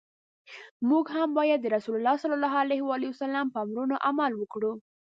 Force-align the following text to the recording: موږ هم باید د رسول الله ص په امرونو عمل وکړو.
موږ 0.89 1.05
هم 1.15 1.29
باید 1.39 1.59
د 1.61 1.67
رسول 1.75 1.93
الله 1.97 2.15
ص 2.21 2.25
په 3.53 3.57
امرونو 3.65 3.95
عمل 4.07 4.31
وکړو. 4.37 4.73